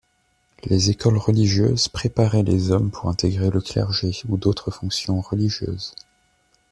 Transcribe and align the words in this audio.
Les 0.63 0.89
écoles 0.89 1.17
religieuses 1.19 1.87
préparaient 1.87 2.41
les 2.41 2.71
hommes 2.71 2.89
pour 2.89 3.07
intégrer 3.07 3.51
le 3.51 3.61
clergé 3.61 4.09
ou 4.27 4.35
d'autres 4.37 4.71
fonctions 4.71 5.21
religieuses. 5.21 5.93